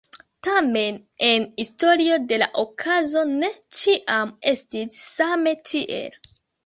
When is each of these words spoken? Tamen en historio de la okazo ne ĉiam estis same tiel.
Tamen 0.45 0.95
en 1.25 1.43
historio 1.63 2.17
de 2.31 2.39
la 2.43 2.47
okazo 2.63 3.23
ne 3.35 3.51
ĉiam 3.81 4.33
estis 4.55 4.99
same 5.19 5.55
tiel. 5.73 6.23